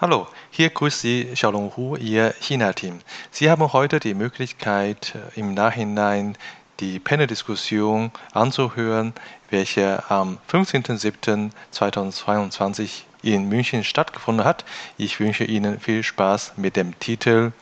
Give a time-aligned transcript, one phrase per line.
[0.00, 3.00] Hallo, hier grüßt Sie Xiaolong Hu, Ihr China-Team.
[3.30, 6.36] Sie haben heute die Möglichkeit, im Nachhinein
[6.80, 9.12] die Panel-Diskussion anzuhören,
[9.50, 14.64] welche am 15.07.2022 in München stattgefunden hat.
[14.98, 17.52] Ich wünsche Ihnen viel Spaß mit dem Titel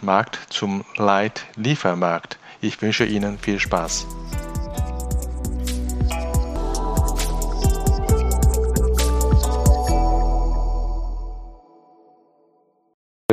[0.00, 2.38] Markt zum Leitliefermarkt.
[2.60, 4.06] Ich wünsche Ihnen viel Spaß.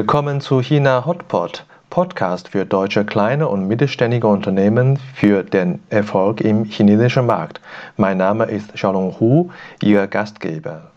[0.05, 6.63] Willkommen zu China Hotpot, Podcast für deutsche kleine und mittelständige Unternehmen für den Erfolg im
[6.63, 7.59] chinesischen Markt.
[7.97, 9.49] Mein Name ist Xiaolong Hu,
[9.81, 10.91] Ihr Gastgeber.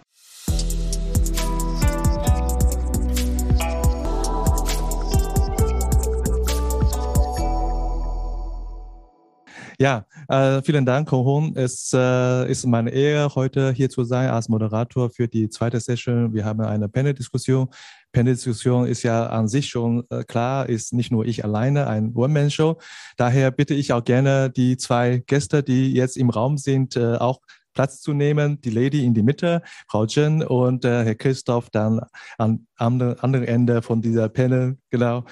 [9.80, 14.48] Ja, äh, vielen Dank, Hong Es äh, ist meine Ehre, heute hier zu sein als
[14.48, 16.34] Moderator für die zweite Session.
[16.34, 17.68] Wir haben eine Panel-Diskussion.
[18.12, 22.78] Panel-Diskussion ist ja an sich schon äh, klar, ist nicht nur ich alleine ein One-Man-Show.
[23.16, 27.40] Daher bitte ich auch gerne die zwei Gäste, die jetzt im Raum sind, äh, auch
[27.74, 28.60] Platz zu nehmen.
[28.60, 32.00] Die Lady in die Mitte, Frau Jen und äh, Herr Christoph dann
[32.36, 34.78] am anderen Ende von dieser Panel.
[34.90, 35.24] Genau.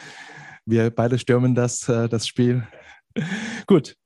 [0.65, 2.67] Wir beide stürmen das, äh, das Spiel.
[3.67, 3.97] Gut,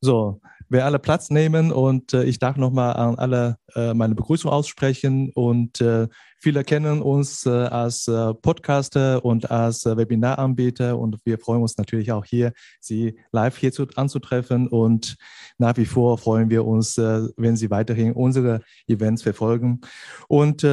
[0.00, 4.50] so, wir alle Platz nehmen und äh, ich darf nochmal an alle äh, meine Begrüßung
[4.50, 11.18] aussprechen und äh, viele kennen uns äh, als äh, Podcaster und als äh, Webinaranbieter und
[11.24, 15.16] wir freuen uns natürlich auch hier, Sie live hier zu, anzutreffen und
[15.58, 19.80] nach wie vor freuen wir uns, wenn Sie weiterhin unsere Events verfolgen.
[20.28, 20.66] Und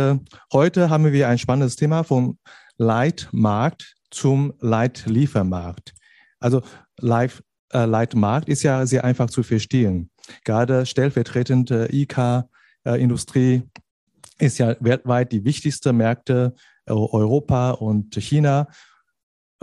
[0.52, 2.38] heute haben wir ein spannendes Thema vom
[2.78, 5.94] Leitmarkt zum Leitliefermarkt.
[6.40, 6.62] Also
[7.00, 7.42] Live
[7.74, 10.10] äh, Leitmarkt ist ja sehr einfach zu verstehen.
[10.44, 13.64] Gerade stellvertretend äh, IK-Industrie
[14.40, 16.54] äh, ist ja weltweit die wichtigste Märkte
[16.86, 18.68] äh, Europa und China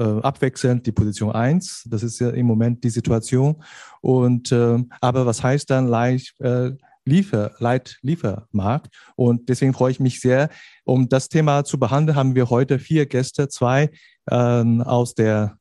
[0.02, 1.88] abwechselnd die Position 1.
[1.90, 3.62] Das ist ja im Moment die Situation.
[4.00, 6.70] Und äh, aber was heißt dann leicht äh,
[7.04, 8.94] Liefer, Leitliefermarkt.
[9.16, 10.48] Und deswegen freue ich mich sehr,
[10.84, 13.90] um das Thema zu behandeln, haben wir heute vier Gäste, zwei
[14.30, 15.58] ähm, aus der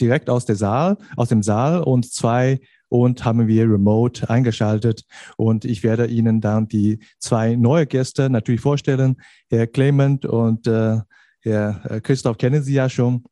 [0.00, 5.04] direkt aus der Saal, aus dem Saal und zwei und haben wir remote eingeschaltet.
[5.36, 9.20] Und ich werde Ihnen dann die zwei neue Gäste natürlich vorstellen.
[9.50, 10.98] Herr Clement und äh,
[11.40, 13.24] Herr äh, Christoph kennen Sie ja schon.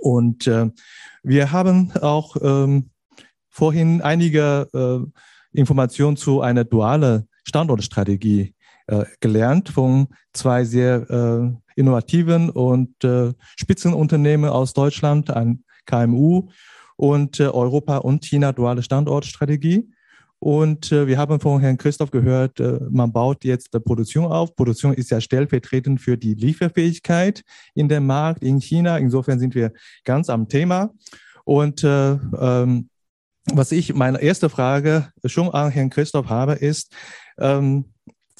[0.00, 0.70] Und äh,
[1.22, 2.90] wir haben auch ähm,
[3.48, 8.54] vorhin einige äh, Informationen zu einer dualen Standortstrategie
[8.86, 16.48] äh, gelernt von zwei sehr äh, innovativen und äh, Spitzenunternehmen aus Deutschland, ein KMU
[16.96, 19.88] und äh, Europa und China duale Standortstrategie.
[20.38, 24.56] Und äh, wir haben von Herrn Christoph gehört, äh, man baut jetzt Produktion auf.
[24.56, 27.42] Produktion ist ja stellvertretend für die Lieferfähigkeit
[27.74, 28.98] in dem Markt in China.
[28.98, 29.72] Insofern sind wir
[30.04, 30.90] ganz am Thema.
[31.44, 32.88] Und äh, ähm,
[33.52, 36.92] was ich, meine erste Frage schon an Herrn Christoph habe, ist,
[37.38, 37.92] ähm,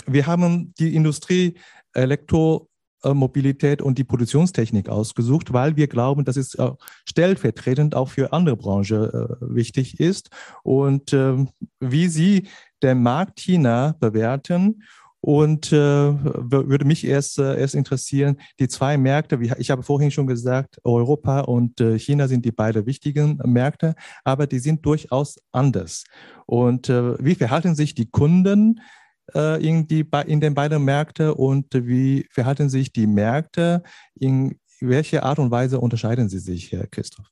[0.07, 1.55] wir haben die Industrie
[1.95, 2.69] Elektro
[3.05, 6.57] Mobilität und die Produktionstechnik ausgesucht, weil wir glauben, dass es
[7.05, 10.31] stellvertretend auch für andere Branchen äh, wichtig ist.
[10.63, 11.49] Und ähm,
[11.81, 12.49] wie Sie
[12.83, 14.83] den Markt China bewerten
[15.21, 20.11] und äh, würde mich erst, äh, erst interessieren, die zwei Märkte, wie ich habe vorhin
[20.11, 25.39] schon gesagt, Europa und äh, China sind die beiden wichtigen Märkte, aber die sind durchaus
[25.53, 26.05] anders.
[26.47, 29.02] Und äh, wie verhalten sich die Kunden äh,
[29.35, 33.83] in, die, in den beiden Märkten und wie verhalten sich die Märkte?
[34.15, 37.27] In welcher Art und Weise unterscheiden sie sich, Herr Christoph?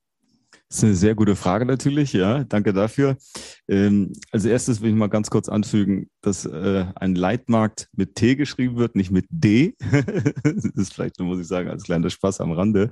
[0.71, 3.17] Das ist eine sehr gute Frage natürlich, ja, danke dafür.
[3.67, 8.37] Ähm, als erstes will ich mal ganz kurz anfügen, dass äh, ein Leitmarkt mit T
[8.37, 9.75] geschrieben wird, nicht mit D.
[10.45, 12.89] das ist vielleicht, muss ich sagen, als kleiner Spaß am Rande,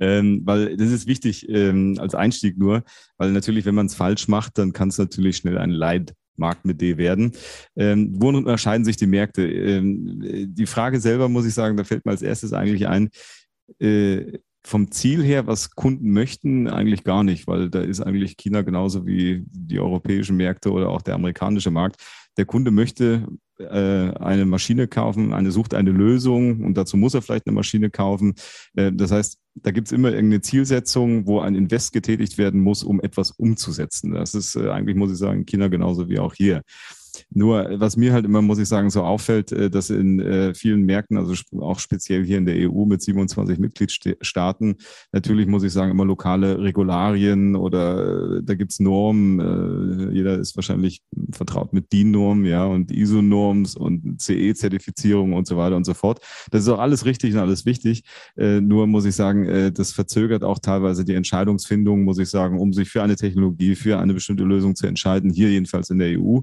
[0.00, 2.82] ähm, weil das ist wichtig ähm, als Einstieg nur,
[3.16, 6.64] weil natürlich, wenn man es falsch macht, dann kann es natürlich schnell ein Leit Markt
[6.64, 7.32] mit D werden.
[7.76, 9.46] Ähm, worin unterscheiden sich die Märkte?
[9.46, 13.10] Ähm, die Frage selber, muss ich sagen, da fällt mir als erstes eigentlich ein,
[13.78, 18.62] äh, vom Ziel her, was Kunden möchten, eigentlich gar nicht, weil da ist eigentlich China
[18.62, 21.96] genauso wie die europäischen Märkte oder auch der amerikanische Markt.
[22.36, 23.26] Der Kunde möchte
[23.58, 27.90] äh, eine Maschine kaufen, eine sucht eine Lösung und dazu muss er vielleicht eine Maschine
[27.90, 28.34] kaufen.
[28.74, 32.82] Äh, das heißt, da gibt es immer irgendeine Zielsetzung, wo ein Invest getätigt werden muss,
[32.82, 34.12] um etwas umzusetzen.
[34.12, 36.62] Das ist äh, eigentlich, muss ich sagen, in China genauso wie auch hier.
[37.30, 40.82] Nur, was mir halt immer, muss ich sagen, so auffällt, äh, dass in äh, vielen
[40.82, 44.76] Märkten, also auch speziell hier in der EU mit 27 Mitgliedstaaten,
[45.12, 50.10] natürlich muss ich sagen, immer lokale Regularien oder äh, da gibt's Normen.
[50.12, 51.02] Jeder ist wahrscheinlich
[51.32, 56.20] vertraut mit DIN-Normen, ja, und ISO-Norms und CE-Zertifizierung und so weiter und so fort.
[56.50, 58.04] Das ist auch alles richtig und alles wichtig.
[58.36, 62.88] Nur muss ich sagen, das verzögert auch teilweise die Entscheidungsfindung, muss ich sagen, um sich
[62.88, 66.40] für eine Technologie, für eine bestimmte Lösung zu entscheiden, hier jedenfalls in der EU.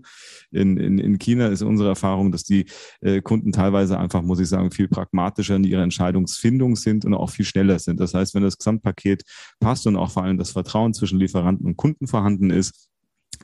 [0.51, 2.65] In, in, in China ist unsere Erfahrung, dass die
[2.99, 7.29] äh, Kunden teilweise einfach, muss ich sagen, viel pragmatischer in ihrer Entscheidungsfindung sind und auch
[7.29, 7.99] viel schneller sind.
[8.01, 9.23] Das heißt, wenn das Gesamtpaket
[9.59, 12.89] passt und auch vor allem das Vertrauen zwischen Lieferanten und Kunden vorhanden ist,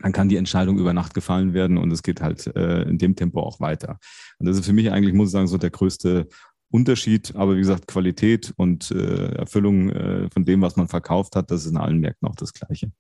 [0.01, 3.15] dann kann die Entscheidung über Nacht gefallen werden und es geht halt äh, in dem
[3.15, 3.99] Tempo auch weiter.
[4.39, 6.27] Und das ist für mich eigentlich, muss ich sagen, so der größte
[6.73, 7.35] Unterschied.
[7.35, 11.65] Aber wie gesagt, Qualität und äh, Erfüllung äh, von dem, was man verkauft hat, das
[11.65, 12.91] ist in allen Märkten auch das Gleiche.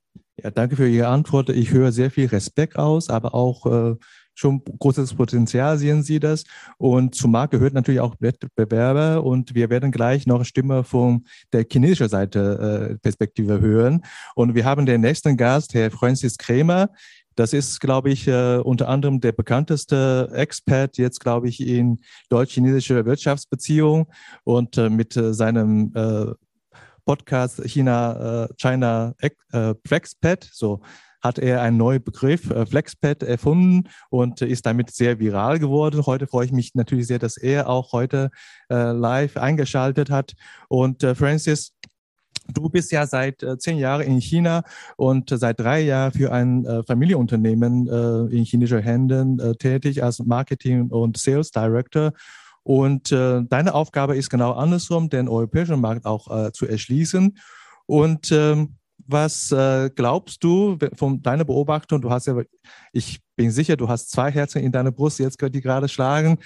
[0.41, 1.49] Ja, danke für Ihre Antwort.
[1.49, 3.95] Ich höre sehr viel Respekt aus, aber auch äh,
[4.35, 6.43] schon großes Potenzial sehen Sie das.
[6.77, 11.65] Und zum Markt gehört natürlich auch Wettbewerber und wir werden gleich noch Stimme von der
[11.71, 14.03] chinesischen Seite äh, Perspektive hören.
[14.35, 16.89] Und wir haben den nächsten Gast, Herr Francis Krämer.
[17.35, 21.99] Das ist, glaube ich, äh, unter anderem der bekannteste Expert jetzt, glaube ich, in
[22.29, 24.05] deutsch-chinesische Wirtschaftsbeziehungen
[24.43, 26.33] und äh, mit äh, seinem äh,
[27.05, 30.81] Podcast China, äh, China äh, Flexpad, so
[31.21, 36.05] hat er einen neuen Begriff Flexpad erfunden und ist damit sehr viral geworden.
[36.05, 38.29] Heute freue ich mich natürlich sehr, dass er auch heute
[38.67, 40.33] live eingeschaltet hat.
[40.67, 41.71] Und Francis,
[42.51, 44.63] Du bist ja seit äh, zehn Jahren in China
[44.97, 47.87] und äh, seit drei Jahren für ein äh, Familienunternehmen
[48.29, 52.13] in chinesischen Händen tätig als Marketing- und Sales Director.
[52.63, 57.37] Und deine Aufgabe ist genau andersrum, den europäischen Markt auch zu erschließen.
[57.85, 58.75] Und ähm,
[59.05, 62.01] was äh, glaubst du von deiner Beobachtung?
[62.01, 62.41] Du hast ja,
[62.91, 66.37] ich bin sicher, du hast zwei Herzen in deiner Brust, jetzt die gerade schlagen.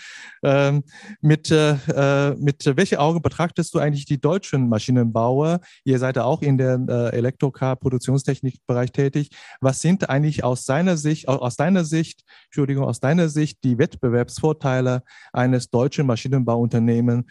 [0.44, 0.84] Ähm,
[1.22, 5.60] mit, äh, äh mit welchen Augen betrachtest du eigentlich die deutschen Maschinenbauer?
[5.84, 9.30] Ihr seid ja auch in der äh, Elektrocar-Produktionstechnikbereich tätig.
[9.62, 15.04] Was sind eigentlich aus seiner Sicht, aus deiner Sicht, Entschuldigung, aus deiner Sicht die Wettbewerbsvorteile
[15.34, 17.26] eines deutschen Maschinenbauunternehmens?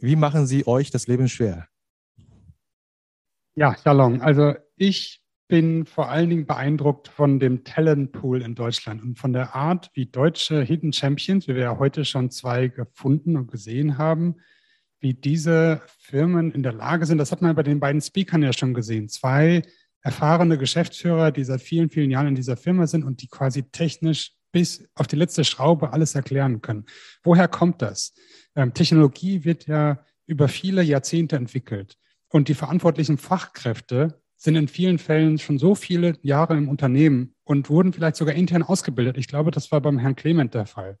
[0.00, 1.68] Wie machen sie euch das Leben schwer?
[3.54, 4.22] Ja, Shalom.
[4.22, 9.54] Also ich bin vor allen Dingen beeindruckt von dem Talentpool in Deutschland und von der
[9.54, 14.36] Art, wie deutsche Hidden Champions, wie wir ja heute schon zwei gefunden und gesehen haben,
[15.00, 17.18] wie diese Firmen in der Lage sind.
[17.18, 19.10] Das hat man bei den beiden Speakern ja schon gesehen.
[19.10, 19.60] Zwei
[20.00, 24.32] erfahrene Geschäftsführer, die seit vielen, vielen Jahren in dieser Firma sind und die quasi technisch
[24.50, 26.86] bis auf die letzte Schraube alles erklären können.
[27.22, 28.14] Woher kommt das?
[28.56, 31.98] Ähm, Technologie wird ja über viele Jahrzehnte entwickelt.
[32.32, 37.68] Und die verantwortlichen Fachkräfte sind in vielen Fällen schon so viele Jahre im Unternehmen und
[37.68, 39.18] wurden vielleicht sogar intern ausgebildet.
[39.18, 40.98] Ich glaube, das war beim Herrn Clement der Fall.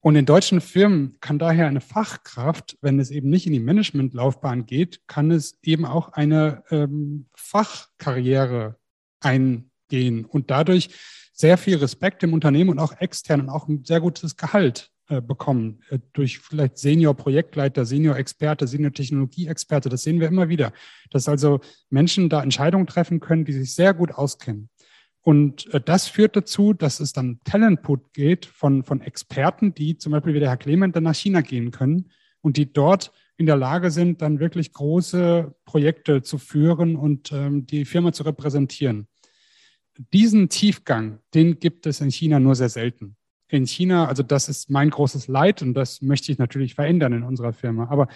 [0.00, 4.66] Und in deutschen Firmen kann daher eine Fachkraft, wenn es eben nicht in die Managementlaufbahn
[4.66, 8.76] geht, kann es eben auch eine ähm, Fachkarriere
[9.20, 10.90] eingehen und dadurch
[11.32, 14.90] sehr viel Respekt im Unternehmen und auch extern und auch ein sehr gutes Gehalt
[15.20, 19.88] bekommen äh, durch vielleicht Senior-Projektleiter, Senior-Experte, Senior-Technologie-Experte.
[19.88, 20.72] Das sehen wir immer wieder,
[21.10, 21.60] dass also
[21.90, 24.68] Menschen da Entscheidungen treffen können, die sich sehr gut auskennen.
[25.22, 30.12] Und äh, das führt dazu, dass es dann Talentput geht von, von Experten, die zum
[30.12, 32.10] Beispiel wie der Herr Clement dann nach China gehen können
[32.40, 37.66] und die dort in der Lage sind, dann wirklich große Projekte zu führen und ähm,
[37.66, 39.06] die Firma zu repräsentieren.
[40.12, 43.16] Diesen Tiefgang, den gibt es in China nur sehr selten
[43.48, 47.22] in China, also das ist mein großes Leid und das möchte ich natürlich verändern in
[47.22, 47.88] unserer Firma.
[47.88, 48.08] Aber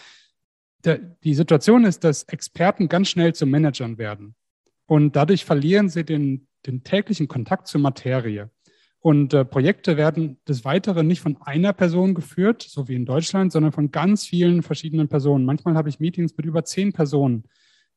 [0.85, 4.35] der, die Situation ist, dass Experten ganz schnell zu Managern werden
[4.87, 8.51] und dadurch verlieren sie den, den täglichen Kontakt zur Materie.
[9.03, 13.51] Und äh, Projekte werden des Weiteren nicht von einer Person geführt, so wie in Deutschland,
[13.51, 15.47] sondern von ganz vielen verschiedenen Personen.
[15.47, 17.45] Manchmal habe ich Meetings mit über zehn Personen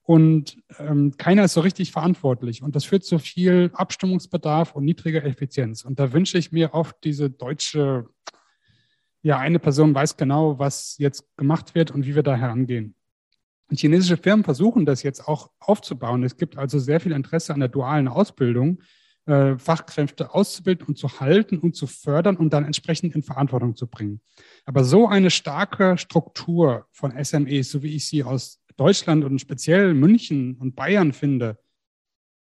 [0.06, 2.62] und ähm, keiner ist so richtig verantwortlich.
[2.62, 5.84] Und das führt zu viel Abstimmungsbedarf und niedriger Effizienz.
[5.84, 8.06] Und da wünsche ich mir oft diese deutsche,
[9.22, 12.96] ja, eine Person weiß genau, was jetzt gemacht wird und wie wir da herangehen.
[13.70, 16.24] Und chinesische Firmen versuchen das jetzt auch aufzubauen.
[16.24, 18.84] Es gibt also sehr viel Interesse an der dualen Ausbildung,
[19.26, 23.88] äh, Fachkräfte auszubilden und zu halten und zu fördern und dann entsprechend in Verantwortung zu
[23.88, 24.20] bringen.
[24.66, 29.94] Aber so eine starke Struktur von SMEs, so wie ich sie aus Deutschland und speziell
[29.94, 31.58] München und Bayern finde,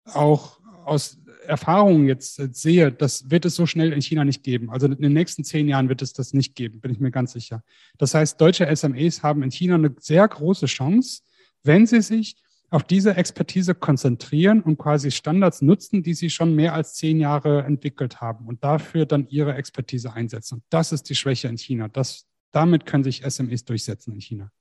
[0.05, 4.71] auch aus Erfahrung jetzt sehe, das wird es so schnell in China nicht geben.
[4.71, 7.33] Also in den nächsten zehn Jahren wird es das nicht geben, bin ich mir ganz
[7.33, 7.63] sicher.
[7.99, 11.23] Das heißt, deutsche SMEs haben in China eine sehr große Chance,
[11.63, 12.37] wenn sie sich
[12.71, 17.65] auf diese Expertise konzentrieren und quasi Standards nutzen, die sie schon mehr als zehn Jahre
[17.65, 20.55] entwickelt haben und dafür dann ihre Expertise einsetzen.
[20.55, 21.89] Und das ist die Schwäche in China.
[21.89, 24.53] Das, damit können sich SMEs durchsetzen in China.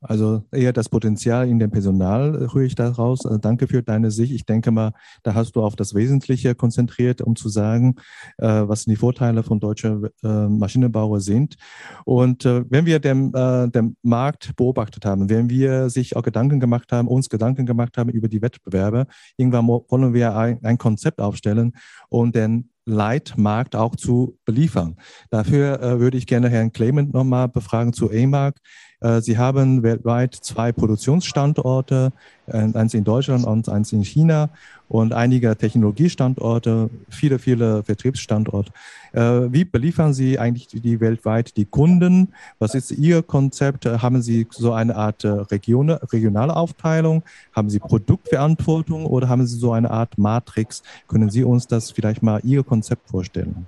[0.00, 3.24] Also eher das Potenzial in dem Personal äh, höre ich daraus.
[3.24, 4.32] Also danke für deine Sicht.
[4.32, 7.96] Ich denke mal, da hast du auf das Wesentliche konzentriert, um zu sagen,
[8.38, 11.56] äh, was die Vorteile von deutscher äh, Maschinenbauer sind.
[12.04, 16.60] Und äh, wenn wir den, äh, den Markt beobachtet haben, wenn wir sich auch Gedanken
[16.60, 21.20] gemacht haben, uns Gedanken gemacht haben über die Wettbewerbe, irgendwann wollen wir ein, ein Konzept
[21.20, 21.72] aufstellen
[22.08, 24.96] und den Leitmarkt auch zu beliefern.
[25.30, 28.54] Dafür äh, würde ich gerne Herrn Clement nochmal befragen zu AMAG.
[29.00, 32.12] Äh, Sie haben weltweit zwei Produktionsstandorte,
[32.46, 34.48] äh, eins in Deutschland und eins in China
[34.88, 38.72] und einige Technologiestandorte, viele, viele Vertriebsstandorte.
[39.12, 42.28] Äh, wie beliefern Sie eigentlich die weltweit die Kunden?
[42.58, 43.84] Was ist Ihr Konzept?
[43.84, 47.22] Haben Sie so eine Art Region, regionale Aufteilung?
[47.52, 50.82] Haben Sie Produktverantwortung oder haben Sie so eine Art Matrix?
[51.08, 53.66] Können Sie uns das vielleicht mal Ihr Konzept vorstellen?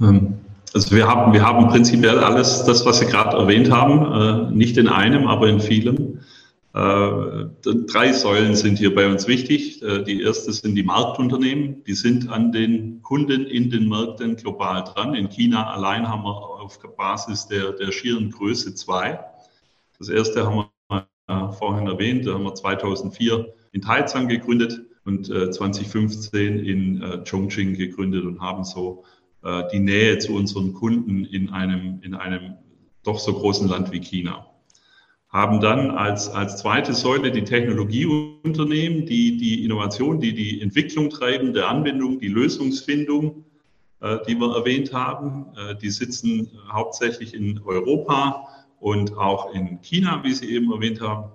[0.00, 0.34] Ähm,
[0.74, 4.76] also wir haben, wir haben prinzipiell alles das, was Sie gerade erwähnt haben, äh, nicht
[4.76, 6.20] in einem, aber in vielem.
[6.76, 9.82] Äh, drei Säulen sind hier bei uns wichtig.
[9.82, 11.82] Äh, die erste sind die Marktunternehmen.
[11.84, 15.14] Die sind an den Kunden in den Märkten global dran.
[15.14, 19.20] In China allein haben wir auf Basis der, der schieren Größe zwei.
[19.98, 22.26] Das erste haben wir äh, vorhin erwähnt.
[22.26, 29.04] Da haben wir 2004 in Taizang gegründet und 2015 in Chongqing gegründet und haben so
[29.72, 32.54] die Nähe zu unseren Kunden in einem, in einem
[33.04, 34.46] doch so großen Land wie China
[35.36, 41.52] haben dann als, als zweite Säule die Technologieunternehmen, die die Innovation, die die Entwicklung treiben,
[41.52, 43.44] der Anwendung, die Lösungsfindung,
[44.00, 45.46] äh, die wir erwähnt haben.
[45.56, 48.48] Äh, die sitzen hauptsächlich in Europa
[48.80, 51.30] und auch in China, wie Sie eben erwähnt haben.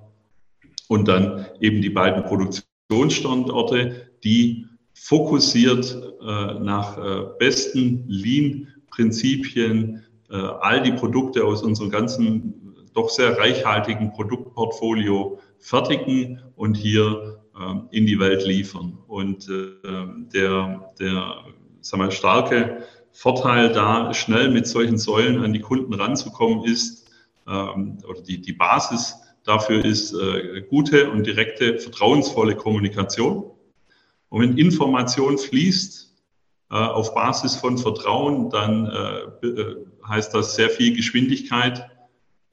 [0.87, 4.65] Und dann eben die beiden Produktionsstandorte, die
[5.03, 13.35] fokussiert äh, nach äh, besten Lean-Prinzipien äh, all die Produkte aus unserem ganzen doch sehr
[13.37, 18.99] reichhaltigen Produktportfolio fertigen und hier äh, in die Welt liefern.
[19.07, 19.71] Und äh,
[20.33, 21.45] der, der
[21.81, 27.09] sagen wir, starke Vorteil da, schnell mit solchen Säulen an die Kunden ranzukommen, ist,
[27.47, 29.15] ähm, oder die, die Basis
[29.45, 33.51] dafür ist äh, gute und direkte, vertrauensvolle Kommunikation.
[34.31, 36.15] Und wenn Information fließt
[36.71, 39.75] äh, auf Basis von Vertrauen, dann äh, äh
[40.07, 41.87] heißt das sehr viel Geschwindigkeit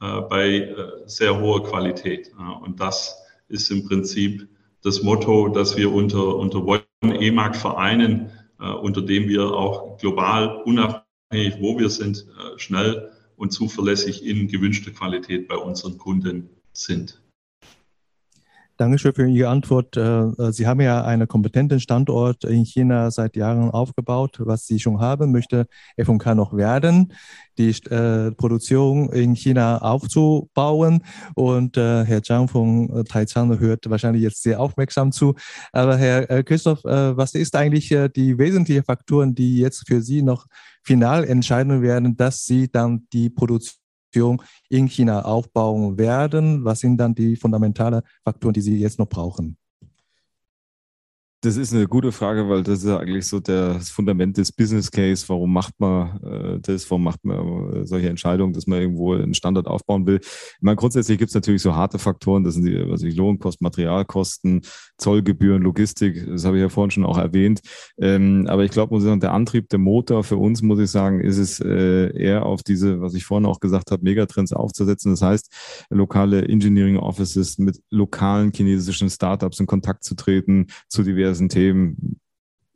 [0.00, 0.75] äh, bei äh,
[1.06, 2.32] sehr hoher Qualität.
[2.62, 3.16] Und das
[3.49, 4.49] ist im Prinzip
[4.82, 10.62] das Motto, das wir unter, unter One EMAG vereinen, äh, unter dem wir auch global
[10.64, 17.20] unabhängig, wo wir sind, schnell und zuverlässig in gewünschter Qualität bei unseren Kunden sind.
[18.78, 19.97] Dankeschön für Ihre Antwort.
[19.97, 24.37] Äh, äh, Sie haben ja einen kompetenten Standort in China seit Jahren aufgebaut.
[24.38, 25.66] Was Sie schon haben, möchte
[25.97, 27.12] F&K noch werden,
[27.58, 31.02] die äh, Produktion in China aufzubauen.
[31.35, 35.35] Und Herr Zhang von Taizang hört wahrscheinlich jetzt sehr aufmerksam zu.
[35.73, 40.47] Aber Herr Christoph, was ist eigentlich die wesentlichen Faktoren, die jetzt für Sie noch
[40.85, 43.88] final entscheiden werden, dass Sie dann die Produktion
[44.69, 46.65] in China aufbauen werden?
[46.65, 49.57] Was sind dann die fundamentalen Faktoren, die Sie jetzt noch brauchen?
[51.40, 55.25] Das ist eine gute Frage, weil das ist eigentlich so das Fundament des Business Case.
[55.28, 56.90] Warum macht man äh, das?
[56.90, 60.18] Warum macht man äh, solche Entscheidungen, dass man irgendwo einen Standard aufbauen will?
[60.21, 62.42] Ich meine, grundsätzlich gibt es natürlich so harte Faktoren.
[62.42, 64.62] Das sind die was ich, Lohnkosten, Materialkosten,
[64.97, 66.26] Zollgebühren, Logistik.
[66.26, 67.61] Das habe ich ja vorhin schon auch erwähnt.
[67.99, 70.90] Ähm, aber ich glaube, muss ich sagen, der Antrieb, der Motor für uns, muss ich
[70.90, 75.12] sagen, ist es äh, eher auf diese, was ich vorhin auch gesagt habe, Megatrends aufzusetzen.
[75.12, 81.27] Das heißt, lokale Engineering Offices mit lokalen chinesischen Startups in Kontakt zu treten, zu diversen
[81.28, 82.20] diversen Themen.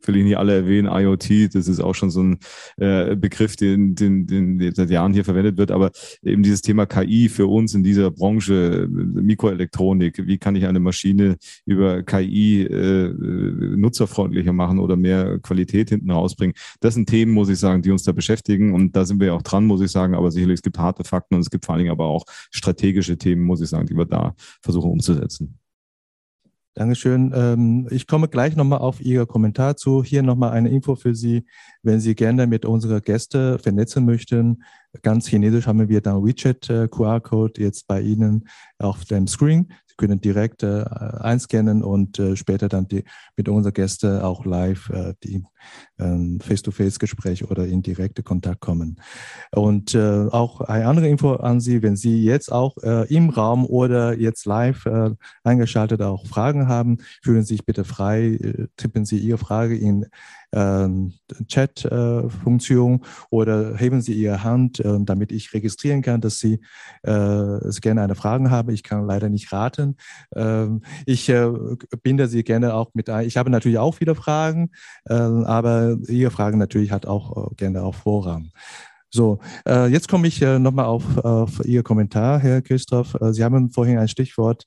[0.05, 2.37] Will ich nicht alle erwähnen, IoT, das ist auch schon so ein
[2.75, 5.91] äh, Begriff, den, den, den seit Jahren hier verwendet wird, aber
[6.21, 11.37] eben dieses Thema KI für uns in dieser Branche, Mikroelektronik, wie kann ich eine Maschine
[11.65, 17.59] über KI äh, nutzerfreundlicher machen oder mehr Qualität hinten rausbringen, das sind Themen, muss ich
[17.59, 20.15] sagen, die uns da beschäftigen und da sind wir ja auch dran, muss ich sagen,
[20.15, 23.17] aber sicherlich es gibt harte Fakten und es gibt vor allen Dingen aber auch strategische
[23.17, 25.62] Themen, muss ich sagen, die wir da versuchen umzusetzen.
[26.75, 27.31] Dankeschön.
[27.35, 30.03] Ähm, ich komme gleich nochmal auf Ihr Kommentar zu.
[30.03, 31.45] Hier nochmal eine Info für Sie.
[31.83, 34.63] Wenn Sie gerne mit unseren Gästen vernetzen möchten,
[35.03, 38.47] ganz chinesisch haben wir dann WeChat äh, QR-Code jetzt bei Ihnen
[38.79, 39.71] auf dem Screen.
[39.97, 40.83] Können direkt äh,
[41.19, 43.03] einscannen und äh, später dann die,
[43.35, 45.43] mit unseren Gästen auch live äh, die
[45.99, 49.01] ähm, Face-to-Face-Gespräch oder in direkte Kontakt kommen.
[49.51, 53.65] Und äh, auch eine andere Info an Sie, wenn Sie jetzt auch äh, im Raum
[53.65, 55.11] oder jetzt live äh,
[55.43, 58.39] eingeschaltet auch Fragen haben, fühlen Sie sich bitte frei,
[58.77, 60.07] tippen Sie Ihre Frage in
[61.47, 66.61] Chat-Funktion oder heben Sie Ihre Hand, äh, damit ich registrieren kann, dass Sie
[67.01, 68.71] äh, gerne eine Frage haben.
[68.71, 69.97] Ich kann leider nicht raten.
[70.35, 71.49] Ähm, ich äh,
[72.03, 73.25] binde Sie gerne auch mit ein.
[73.25, 74.69] Ich habe natürlich auch viele Fragen,
[75.05, 78.51] aber Ihre Fragen natürlich hat auch äh, gerne auch Vorrang.
[79.09, 83.15] So, jetzt komme ich nochmal auf, auf Ihr Kommentar, Herr Christoph.
[83.29, 84.65] Sie haben vorhin ein Stichwort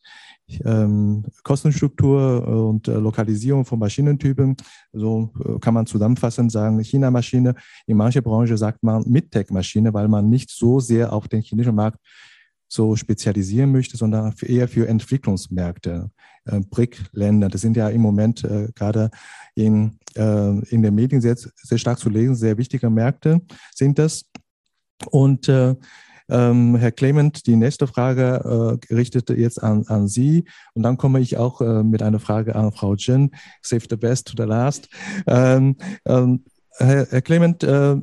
[0.65, 4.57] ähm, Kostenstruktur und äh, Lokalisierung von Maschinentypen.
[4.93, 7.55] So äh, kann man zusammenfassend sagen, China-Maschine.
[7.87, 11.99] In mancher Branche sagt man Mid-Tech-Maschine, weil man nicht so sehr auf den chinesischen Markt
[12.69, 16.11] so spezialisieren möchte, sondern eher für Entwicklungsmärkte,
[16.47, 17.49] äh, BRIC-Länder.
[17.49, 19.11] Das sind ja im Moment äh, gerade
[19.55, 23.41] in, äh, in den Medien sehr, sehr stark zu lesen, sehr wichtige Märkte
[23.75, 24.25] sind das.
[25.11, 25.75] Und äh,
[26.29, 30.45] ähm, Herr Clement, die nächste Frage äh, richtete jetzt an, an Sie.
[30.75, 33.31] Und dann komme ich auch äh, mit einer Frage an Frau Jin.
[33.63, 34.89] Save the best to the last.
[35.27, 36.45] Ähm, ähm,
[36.79, 37.97] Herr, Herr Clement, äh,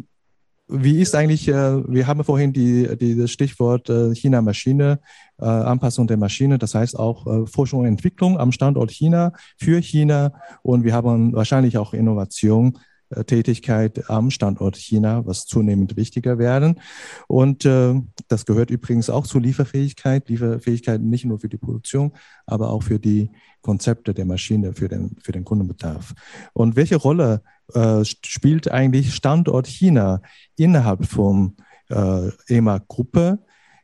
[0.68, 1.54] wie ist eigentlich, äh,
[1.88, 5.00] wir haben vorhin die, die, das Stichwort äh, China-Maschine,
[5.40, 10.34] äh, Anpassung der Maschine, das heißt auch Forschung und Entwicklung am Standort China für China
[10.62, 12.78] und wir haben wahrscheinlich auch Innovation
[13.26, 16.80] Tätigkeit am Standort China, was zunehmend wichtiger werden.
[17.28, 17.96] Und äh,
[18.28, 20.30] das gehört übrigens auch zur Lieferfähigkeit.
[20.30, 22.14] Lieferfähigkeit nicht nur für die Produktion,
[22.46, 23.32] aber auch für die
[23.62, 26.14] Konzepte der Maschine, für den, für den Kundenbedarf.
[26.54, 27.44] Und welche Rolle
[27.74, 30.22] äh, spielt eigentlich Standort China
[30.56, 31.56] innerhalb von
[31.90, 33.40] äh, EMA-Gruppe?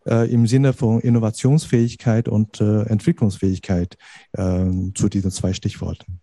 [0.05, 3.97] Äh, im Sinne von Innovationsfähigkeit und äh, Entwicklungsfähigkeit
[4.31, 6.21] äh, zu diesen zwei Stichworten.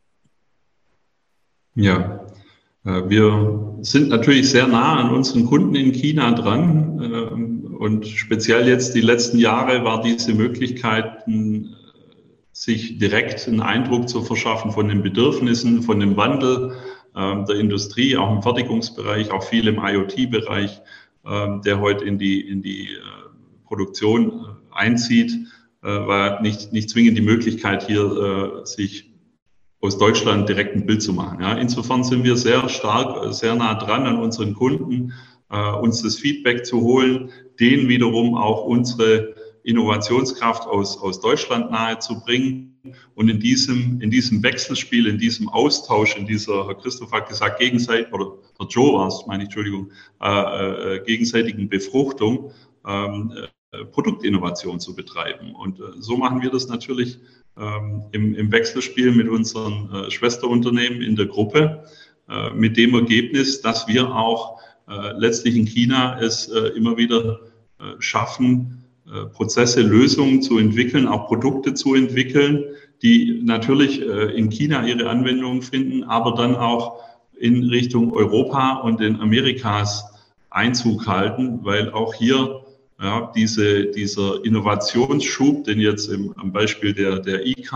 [1.75, 2.46] Ja, äh,
[2.87, 8.95] wir sind natürlich sehr nah an unseren Kunden in China dran ähm, und speziell jetzt
[8.95, 11.25] die letzten Jahre war diese Möglichkeit,
[12.53, 16.77] sich direkt einen Eindruck zu verschaffen von den Bedürfnissen, von dem Wandel
[17.15, 20.81] der Industrie, auch im Fertigungsbereich, auch viel im IoT-Bereich,
[21.65, 25.33] der heute in die, in die äh, Produktion äh, einzieht,
[25.83, 29.06] war nicht, nicht zwingend die Möglichkeit, hier sich
[29.87, 31.41] aus Deutschland direkt ein Bild zu machen.
[31.41, 35.13] Ja, insofern sind wir sehr stark, sehr nah dran an unseren Kunden,
[35.51, 41.99] äh, uns das Feedback zu holen, denen wiederum auch unsere Innovationskraft aus, aus Deutschland nahe
[42.01, 42.81] zu bringen.
[43.15, 47.59] Und in diesem, in diesem Wechselspiel, in diesem Austausch, in dieser, Herr Christoph hat gesagt,
[47.59, 52.53] gegenseitig, oder Herr Joe war es, meine Entschuldigung, äh, äh, gegenseitigen Befruchtung,
[52.87, 53.33] ähm,
[53.73, 55.55] äh, Produktinnovation zu betreiben.
[55.55, 57.19] Und äh, so machen wir das natürlich
[58.13, 61.85] im, im, Wechselspiel mit unseren äh, Schwesterunternehmen in der Gruppe,
[62.29, 67.41] äh, mit dem Ergebnis, dass wir auch äh, letztlich in China es immer wieder
[67.99, 68.85] schaffen,
[69.35, 72.65] Prozesse, Lösungen zu entwickeln, auch Produkte zu entwickeln,
[73.03, 77.01] die natürlich in China ihre Anwendungen finden, aber dann auch
[77.39, 80.05] in Richtung Europa und in Amerikas
[80.49, 82.63] Einzug halten, weil auch hier
[83.01, 87.73] ja, diese, dieser Innovationsschub, den jetzt im, am Beispiel der, der IK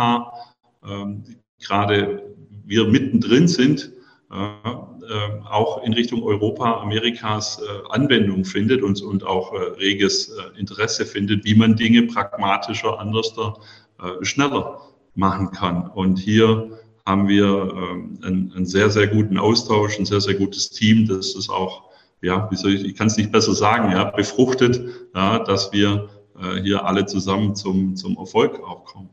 [0.86, 1.24] ähm,
[1.60, 3.92] gerade wir mittendrin sind,
[4.30, 10.28] äh, äh, auch in Richtung Europa, Amerikas äh, Anwendung findet und, und auch äh, reges
[10.28, 14.80] äh, Interesse findet, wie man Dinge pragmatischer, anders, äh, schneller
[15.14, 15.90] machen kann.
[15.90, 20.70] Und hier haben wir ähm, einen, einen sehr, sehr guten Austausch, ein sehr, sehr gutes
[20.70, 21.89] Team, das es auch
[22.22, 24.82] ja, wie soll ich, ich kann es nicht besser sagen, ja, befruchtet,
[25.14, 29.08] ja, dass wir äh, hier alle zusammen zum, zum Erfolg auch kommen.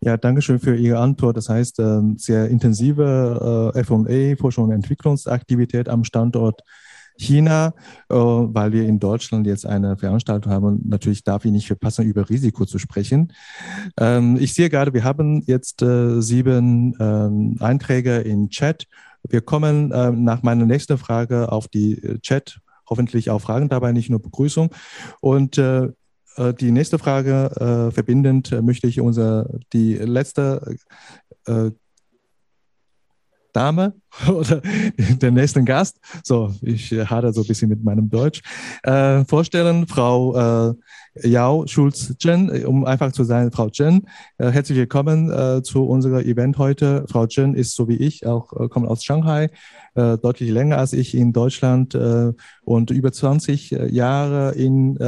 [0.00, 1.36] Ja, danke schön für Ihre Antwort.
[1.36, 6.62] Das heißt, äh, sehr intensive äh, F&A, Forschung und Entwicklungsaktivität am Standort
[7.18, 7.74] China,
[8.08, 10.64] äh, weil wir in Deutschland jetzt eine Veranstaltung haben.
[10.64, 13.32] Und natürlich darf ich nicht verpassen, über Risiko zu sprechen.
[13.98, 18.86] Ähm, ich sehe gerade, wir haben jetzt äh, sieben ähm, Einträge in Chat
[19.22, 23.92] wir kommen äh, nach meiner nächsten Frage auf die äh, Chat, hoffentlich auch Fragen dabei,
[23.92, 24.70] nicht nur Begrüßung.
[25.20, 25.88] Und äh,
[26.36, 30.76] äh die nächste Frage äh, verbindend äh, möchte ich unser die letzte
[33.52, 33.94] Dame
[34.28, 34.60] oder
[34.96, 38.42] den nächsten Gast, so ich hadere so ein bisschen mit meinem Deutsch,
[38.82, 40.74] äh, vorstellen, Frau äh,
[41.22, 44.06] Yao Schulz-Jen, um einfach zu sein, Frau Jen.
[44.38, 47.04] Äh, herzlich willkommen äh, zu unserem Event heute.
[47.08, 49.50] Frau Jen ist so wie ich auch, äh, kommt aus Shanghai,
[49.94, 52.32] äh, deutlich länger als ich in Deutschland äh,
[52.62, 54.98] und über 20 äh, Jahre in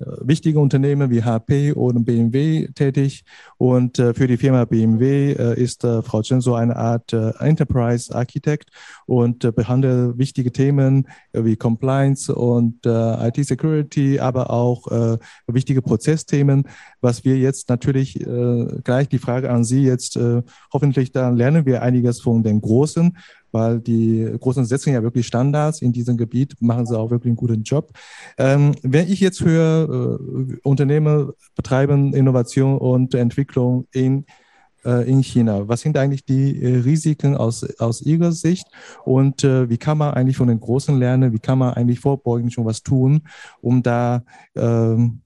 [0.00, 3.24] wichtige Unternehmen wie HP oder BMW tätig.
[3.58, 7.32] Und äh, für die Firma BMW äh, ist äh, Frau Chen so eine Art äh,
[7.38, 8.70] Enterprise Architect
[9.06, 15.18] und äh, behandelt wichtige Themen äh, wie Compliance und äh, IT Security, aber auch äh,
[15.46, 16.64] wichtige Prozessthemen,
[17.00, 21.66] was wir jetzt natürlich äh, gleich die Frage an Sie jetzt äh, hoffentlich dann lernen
[21.66, 23.16] wir einiges von den Großen
[23.52, 27.36] weil die Großen setzen ja wirklich Standards in diesem Gebiet, machen sie auch wirklich einen
[27.36, 27.92] guten Job.
[28.38, 34.24] Ähm, wenn ich jetzt höre, äh, Unternehmen betreiben Innovation und Entwicklung in
[34.84, 35.68] äh, in China.
[35.68, 38.66] Was sind eigentlich die äh, Risiken aus, aus Ihrer Sicht
[39.04, 41.32] und äh, wie kann man eigentlich von den Großen lernen?
[41.32, 43.22] Wie kann man eigentlich vorbeugend schon was tun,
[43.60, 44.24] um da
[44.56, 45.20] ähm,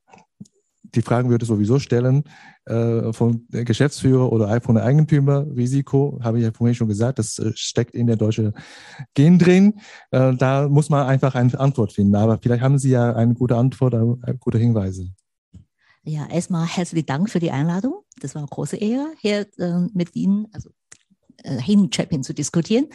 [0.96, 2.24] die Fragen würde sowieso stellen,
[2.64, 5.46] äh, von Geschäftsführer oder von der Eigentümer.
[5.54, 8.52] Risiko, habe ich ja vorhin schon gesagt, das äh, steckt in der deutschen
[9.14, 9.80] Gen drin.
[10.10, 12.14] Äh, da muss man einfach eine Antwort finden.
[12.16, 15.08] Aber vielleicht haben Sie ja eine gute Antwort, äh, gute Hinweise.
[16.02, 18.02] Ja, erstmal herzlichen Dank für die Einladung.
[18.20, 20.70] Das war eine große Ehre, hier äh, mit Ihnen, also
[21.42, 22.86] äh, Hidden Champion zu diskutieren.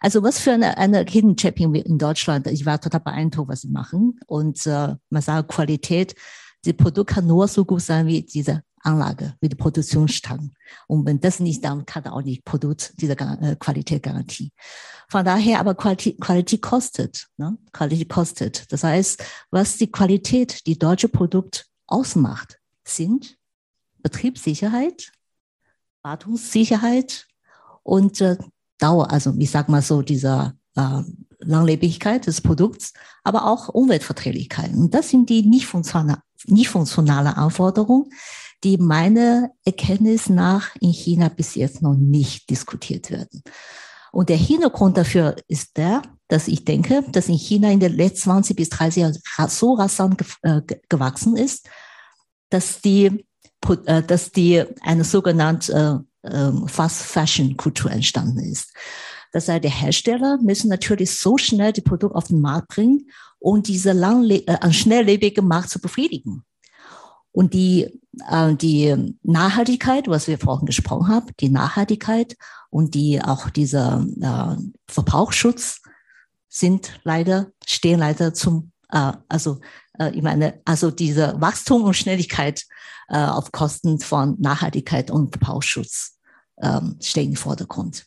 [0.00, 2.46] Also was für eine, eine Hidden Champion in Deutschland.
[2.46, 4.20] Ich war total beeindruckt, was sie machen.
[4.26, 6.14] Und äh, man sagt Qualität
[6.64, 10.52] das Produkt kann nur so gut sein wie diese Anlage, wie die Produktionsstand.
[10.86, 14.52] Und wenn das nicht, dann kann auch nicht Produkt diese äh, Qualität garantieren.
[15.08, 17.58] Von daher aber Qualität, Qualität kostet, ne?
[17.72, 18.72] Qualität kostet.
[18.72, 23.36] Das heißt, was die Qualität, die deutsche Produkt ausmacht, sind
[23.98, 25.12] Betriebssicherheit,
[26.02, 27.26] Wartungssicherheit
[27.82, 28.38] und äh,
[28.78, 31.02] Dauer, also ich sag mal so, dieser äh,
[31.40, 32.92] Langlebigkeit des Produkts,
[33.24, 34.72] aber auch Umweltverträglichkeit.
[34.72, 38.10] Und das sind die nicht funktionale, nicht funktionale Anforderungen,
[38.64, 43.42] die meiner Erkenntnis nach in China bis jetzt noch nicht diskutiert werden.
[44.12, 48.30] Und der Hintergrund dafür ist der, dass ich denke, dass in China in den letzten
[48.30, 51.68] 20 bis 30 Jahren so rasant äh, gewachsen ist,
[52.50, 53.24] dass die,
[53.86, 58.72] äh, dass die eine sogenannte äh, Fast Fashion Kultur entstanden ist.
[59.32, 63.08] Das heißt, die Hersteller müssen natürlich so schnell die Produkte auf den Markt bringen,
[63.40, 66.44] um diese langle äh, schnelllebige Markt zu befriedigen.
[67.32, 72.36] Und die, äh, die Nachhaltigkeit, was wir vorhin gesprochen haben, die Nachhaltigkeit
[72.70, 75.80] und die auch dieser äh, Verbrauchsschutz
[76.48, 79.60] sind leider, stehen leider zum, äh, also
[79.98, 82.64] äh, ich meine, also diese Wachstum und Schnelligkeit
[83.08, 86.18] äh, auf Kosten von Nachhaltigkeit und Verbrauchsschutz
[86.56, 88.06] äh, stehen im Vordergrund.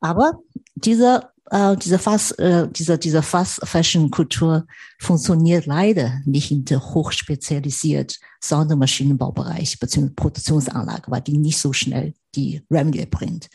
[0.00, 0.38] Aber
[0.74, 4.66] diese, äh, diese Fast, äh, diese, diese Fast Fashion Kultur
[4.98, 10.10] funktioniert leider nicht in der hochspezialisiert Sondermaschinenbaubereich bzw.
[10.10, 13.48] Produktionsanlage, weil die nicht so schnell die Revenue bringt.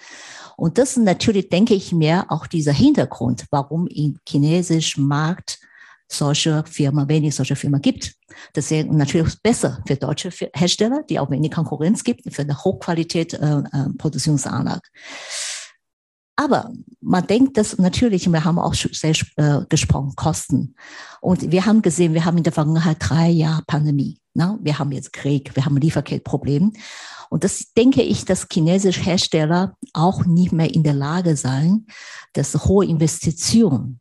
[0.56, 5.60] Und das ist natürlich, denke ich mir, auch dieser Hintergrund, warum im chinesischen Markt
[6.12, 8.16] solche Firmen, wenig solche Firmen gibt.
[8.54, 13.34] Das ist natürlich besser für deutsche Hersteller, die auch wenig Konkurrenz gibt, für eine Hochqualität
[13.36, 14.82] äh, äh, Produktionsanlage.
[16.40, 16.72] Aber
[17.02, 20.74] man denkt dass natürlich, wir haben auch sehr äh, gesprochen, Kosten.
[21.20, 24.22] Und wir haben gesehen, wir haben in der Vergangenheit drei Jahre Pandemie.
[24.34, 24.58] Ne?
[24.62, 26.72] Wir haben jetzt Krieg, wir haben Lieferkettprobleme.
[27.30, 31.88] Und das denke ich, dass chinesische Hersteller auch nicht mehr in der Lage sein,
[32.32, 34.00] das hohe Investition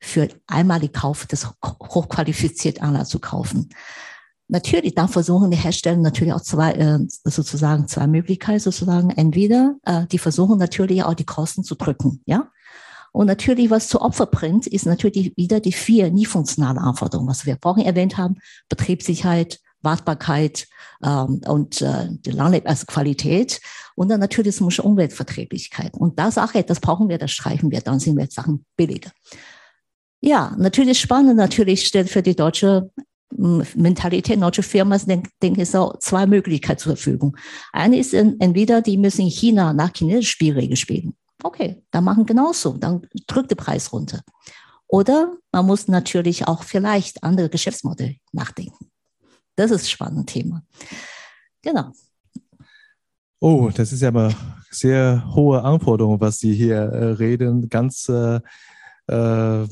[0.00, 3.68] für einmalig Kauf des hochqualifizierten Anlage zu kaufen.
[4.48, 10.06] Natürlich, dann versuchen die Hersteller natürlich auch zwei, äh, sozusagen zwei Möglichkeiten, sozusagen entweder, äh,
[10.06, 12.50] die versuchen natürlich auch die Kosten zu drücken, ja.
[13.12, 17.46] Und natürlich, was zu Opfer bringt, ist natürlich wieder die vier nie funktionale Anforderungen, was
[17.46, 18.36] wir vorhin erwähnt haben,
[18.68, 20.68] Betriebssicherheit, Wartbarkeit
[21.02, 23.62] ähm, und äh, die Langlebensqualität
[23.94, 25.94] und dann natürlich das Umweltverträglichkeit.
[25.94, 29.10] Und da Sache, das brauchen wir, das streichen wir, dann sind wir Sachen billiger.
[30.20, 32.90] Ja, natürlich spannend, natürlich stellt für die deutsche
[33.30, 37.36] Mentalität deutscher Firmen denke denk ich so zwei Möglichkeiten zur Verfügung.
[37.72, 41.16] Eine ist entweder, die müssen in China nach chinesischen Spielregeln spielen.
[41.42, 44.22] Okay, dann machen genauso, dann drückt der Preis runter.
[44.88, 48.90] Oder man muss natürlich auch vielleicht andere Geschäftsmodelle nachdenken.
[49.56, 50.62] Das ist ein spannendes Thema.
[51.62, 51.92] Genau.
[53.40, 54.34] Oh, das ist ja aber
[54.70, 57.68] sehr hohe Anforderungen, was Sie hier äh, reden.
[57.68, 58.40] Ganz äh,
[59.08, 59.66] äh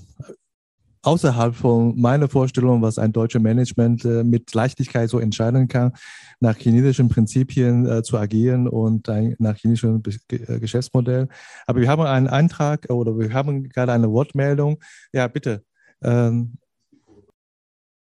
[1.06, 5.92] außerhalb von meiner Vorstellung, was ein deutscher Management äh, mit Leichtigkeit so entscheiden kann,
[6.40, 11.28] nach chinesischen Prinzipien äh, zu agieren und ein, nach chinesischem äh, Geschäftsmodell.
[11.66, 14.82] Aber wir haben einen Antrag oder wir haben gerade eine Wortmeldung.
[15.12, 15.64] Ja, bitte.
[16.02, 16.58] Ähm,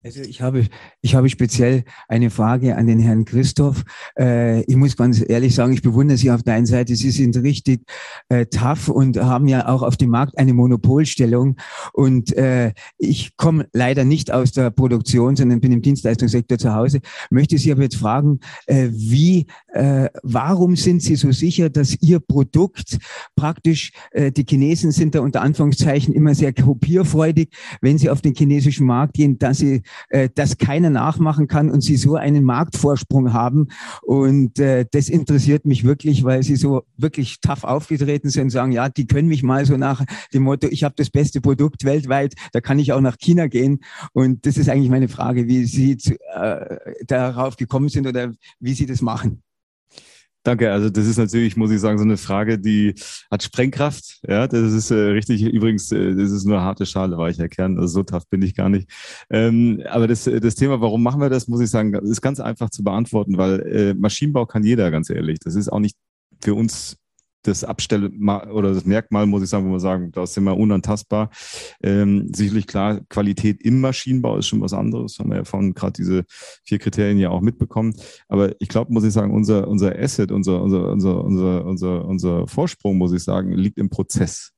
[0.01, 0.65] Also ich habe,
[1.01, 3.83] ich habe speziell eine Frage an den Herrn Christoph.
[4.17, 6.95] Äh, ich muss ganz ehrlich sagen, ich bewundere Sie auf der einen Seite.
[6.95, 7.81] Sie sind richtig
[8.29, 11.57] äh, tough und haben ja auch auf dem Markt eine Monopolstellung.
[11.91, 17.01] Und äh, ich komme leider nicht aus der Produktion, sondern bin im Dienstleistungssektor zu Hause.
[17.29, 22.21] Möchte Sie aber jetzt fragen, äh, wie, äh, warum sind Sie so sicher, dass Ihr
[22.21, 22.99] Produkt
[23.35, 27.49] praktisch, äh, die Chinesen sind da unter Anführungszeichen immer sehr kopierfreudig,
[27.81, 31.81] wenn Sie auf den chinesischen Markt gehen, dass Sie äh, das keiner nachmachen kann und
[31.81, 33.67] sie so einen Marktvorsprung haben.
[34.01, 38.71] Und äh, das interessiert mich wirklich, weil sie so wirklich tough aufgetreten sind und sagen,
[38.71, 42.33] ja, die können mich mal so nach dem Motto, ich habe das beste Produkt weltweit,
[42.53, 43.79] da kann ich auch nach China gehen.
[44.13, 48.73] Und das ist eigentlich meine Frage, wie Sie zu, äh, darauf gekommen sind oder wie
[48.73, 49.41] Sie das machen.
[50.43, 50.71] Danke.
[50.71, 52.95] Also das ist natürlich, muss ich sagen, so eine Frage, die
[53.29, 54.19] hat Sprengkraft.
[54.27, 55.43] Ja, das ist äh, richtig.
[55.43, 57.77] Übrigens, äh, das ist nur harte Schale, weicher Kern.
[57.77, 58.89] Also so tough bin ich gar nicht.
[59.29, 62.69] Ähm, aber das, das Thema, warum machen wir das, muss ich sagen, ist ganz einfach
[62.69, 65.39] zu beantworten, weil äh, Maschinenbau kann jeder, ganz ehrlich.
[65.39, 65.97] Das ist auch nicht
[66.41, 66.97] für uns
[67.43, 68.11] das Abstell
[68.51, 71.29] oder das Merkmal, muss ich sagen, wo wir sagen, da sind wir unantastbar.
[71.81, 75.19] Ähm, sicherlich klar, Qualität im Maschinenbau ist schon was anderes.
[75.19, 76.25] Haben wir ja von gerade diese
[76.63, 77.93] vier Kriterien ja auch mitbekommen.
[78.27, 82.47] Aber ich glaube, muss ich sagen, unser, unser Asset, unser, unser, unser, unser, unser, unser
[82.47, 84.53] Vorsprung, muss ich sagen, liegt im Prozess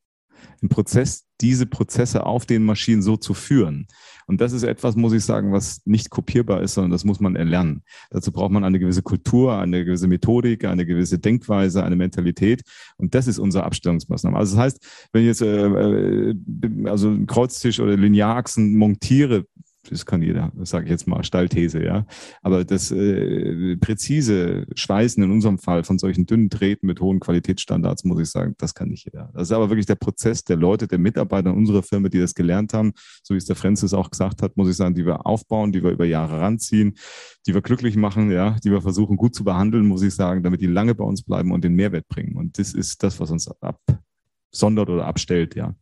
[0.62, 3.88] ein Prozess, diese Prozesse auf den Maschinen so zu führen.
[4.32, 7.36] Und das ist etwas, muss ich sagen, was nicht kopierbar ist, sondern das muss man
[7.36, 7.84] erlernen.
[8.12, 12.62] Dazu braucht man eine gewisse Kultur, eine gewisse Methodik, eine gewisse Denkweise, eine Mentalität.
[12.96, 14.38] Und das ist unsere Abstellungsmaßnahme.
[14.38, 16.36] Also das heißt, wenn ich jetzt äh, äh
[16.86, 19.48] also Kreuztisch oder Linearachsen montiere,
[19.90, 22.06] das kann jeder, sage ich jetzt mal, Stallthese, ja.
[22.42, 28.04] Aber das äh, präzise Schweißen in unserem Fall von solchen dünnen Drähten mit hohen Qualitätsstandards,
[28.04, 29.32] muss ich sagen, das kann nicht jeder.
[29.34, 32.74] Das ist aber wirklich der Prozess der Leute, der Mitarbeiter unserer Firma, die das gelernt
[32.74, 35.72] haben, so wie es der Francis auch gesagt hat, muss ich sagen, die wir aufbauen,
[35.72, 36.96] die wir über Jahre ranziehen,
[37.48, 40.62] die wir glücklich machen, ja, die wir versuchen gut zu behandeln, muss ich sagen, damit
[40.62, 42.38] die lange bei uns bleiben und den Mehrwert bringen.
[42.38, 45.76] Und das ist das, was uns absondert oder abstellt, ja.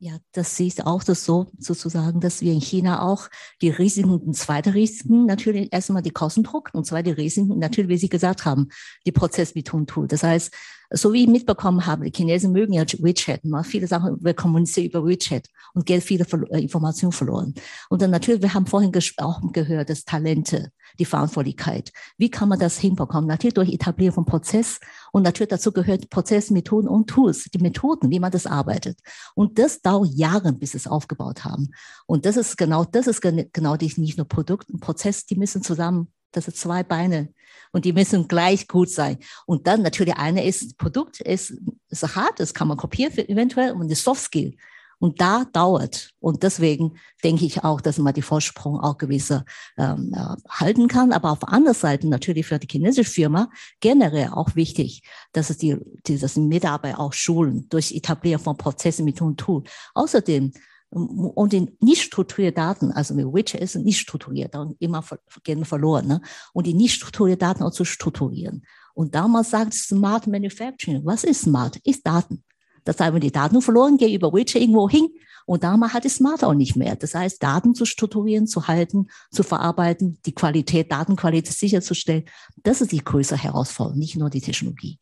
[0.00, 3.28] Ja, das ich auch das so sozusagen, dass wir in China auch
[3.60, 8.44] die Risiken, zweite Risiken natürlich erstmal die Kostendruck und zweite Risiken natürlich, wie Sie gesagt
[8.44, 8.68] haben,
[9.06, 10.06] die Prozessbetontool.
[10.06, 10.54] Das heißt,
[10.90, 13.44] so wie ich mitbekommen habe, die Chinesen mögen ja WeChat.
[13.44, 13.62] Ne?
[13.64, 17.54] Viele Sachen, wir kommunizieren über WeChat und geht viele äh, Informationen verloren.
[17.90, 21.92] Und dann natürlich, wir haben vorhin auch gehört, das Talente, die Verantwortlichkeit.
[22.16, 23.28] Wie kann man das hinbekommen?
[23.28, 24.80] Natürlich durch Etablierung von Prozess
[25.12, 28.98] und natürlich dazu gehört Prozessmethoden und Tools, die Methoden, wie man das arbeitet.
[29.34, 31.70] Und das dauert Jahre, bis es aufgebaut haben.
[32.06, 35.62] Und das ist genau, das ist genau die, nicht nur Produkt und Prozess, die müssen
[35.62, 37.32] zusammen das sind zwei Beine
[37.72, 39.18] und die müssen gleich gut sein.
[39.46, 41.54] Und dann natürlich eine ist Produkt, ist,
[41.90, 44.56] ist hart, das kann man kopieren eventuell und die Soft Skill.
[45.00, 46.10] Und da dauert.
[46.18, 49.44] Und deswegen denke ich auch, dass man die Vorsprung auch gewisse
[49.76, 51.12] ähm, äh, halten kann.
[51.12, 55.58] Aber auf der anderen Seite natürlich für die chinesische Firma generell auch wichtig, dass es
[55.58, 59.62] die, die das Mitarbeiter auch schulen durch Etablieren von Prozessen mit und Tool.
[59.94, 60.52] Außerdem
[60.90, 65.04] und die nicht strukturierte Daten, also mit Which ist nicht strukturiert, dann immer
[65.44, 66.06] gehen verloren.
[66.06, 66.20] Ne?
[66.54, 68.64] Und die nicht strukturierte Daten auch zu strukturieren.
[68.94, 71.76] Und damals sagt Smart Manufacturing, was ist Smart?
[71.84, 72.42] Ist Daten.
[72.84, 75.08] Das heißt, wenn die Daten verloren gehen über Which irgendwo hin,
[75.48, 76.94] und damals hat die Smart auch nicht mehr.
[76.94, 82.24] Das heißt, Daten zu strukturieren, zu halten, zu verarbeiten, die Qualität, Datenqualität sicherzustellen,
[82.62, 84.98] das ist die größere Herausforderung, nicht nur die Technologie.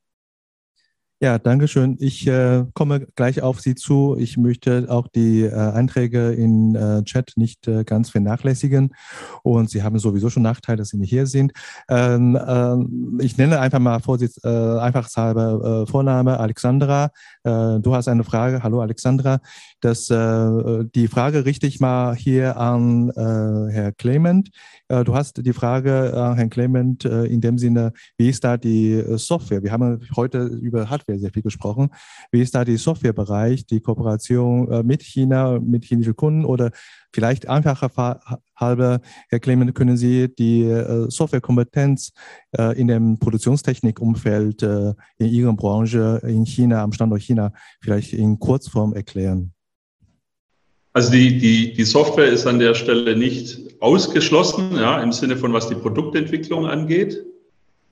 [1.19, 1.97] Ja, danke schön.
[1.99, 4.17] Ich äh, komme gleich auf Sie zu.
[4.19, 8.95] Ich möchte auch die äh, Einträge in äh, Chat nicht äh, ganz vernachlässigen.
[9.43, 11.53] Und Sie haben sowieso schon Nachteil, dass Sie nicht hier sind.
[11.89, 17.11] Ähm, ähm, ich nenne einfach mal Vorsitz, äh, einfachshalber äh, Vorname Alexandra.
[17.45, 18.65] Du hast eine Frage.
[18.65, 19.39] Hallo Alexandra.
[19.81, 24.51] Das, die Frage richte ich mal hier an Herr Clement.
[24.89, 29.63] Du hast die Frage an Herrn Clement in dem Sinne, wie ist da die Software?
[29.63, 31.91] Wir haben heute über Hardware Hardware sehr viel gesprochen.
[32.31, 36.71] Wie ist da der Softwarebereich, die Kooperation äh, mit China, mit chinesischen Kunden oder
[37.13, 38.21] vielleicht einfacher
[38.57, 42.13] halber, Herr Clement, können Sie die äh, Softwarekompetenz
[42.57, 48.93] äh, in dem Produktionstechnikumfeld in Ihrer Branche in China, am Standort China, vielleicht in Kurzform
[48.93, 49.53] erklären?
[50.93, 55.53] Also die, die, die Software ist an der Stelle nicht ausgeschlossen, ja, im Sinne von
[55.53, 57.23] was die Produktentwicklung angeht.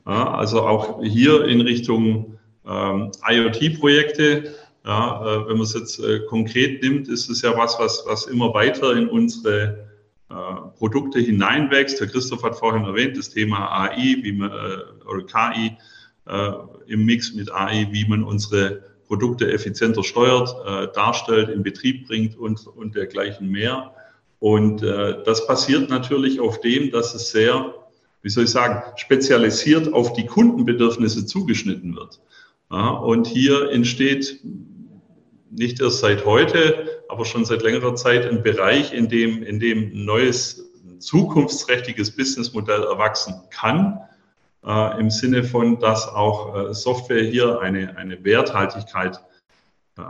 [0.07, 4.55] Ja, also auch hier in Richtung ähm, IoT-Projekte.
[4.85, 8.27] Ja, äh, wenn man es jetzt äh, konkret nimmt, ist es ja was, was, was
[8.27, 9.88] immer weiter in unsere
[10.31, 10.35] äh,
[10.79, 12.00] Produkte hineinwächst.
[12.00, 15.77] Herr Christoph hat vorhin erwähnt, das Thema AI, wie man, äh, oder KI
[16.27, 16.53] äh,
[16.87, 22.37] im Mix mit AI, wie man unsere Produkte effizienter steuert, äh, darstellt, in Betrieb bringt
[22.37, 23.94] und, und dergleichen mehr.
[24.40, 27.72] Und das basiert natürlich auf dem, dass es sehr,
[28.20, 32.20] wie soll ich sagen, spezialisiert auf die Kundenbedürfnisse zugeschnitten wird.
[32.70, 34.40] Ja, und hier entsteht
[35.50, 39.92] nicht erst seit heute, aber schon seit längerer Zeit ein Bereich, in dem, in dem
[39.92, 44.00] ein neues, zukunftsträchtiges Businessmodell erwachsen kann,
[44.64, 49.20] äh, im Sinne von, dass auch äh, Software hier eine, eine Werthaltigkeit
[49.98, 50.03] äh,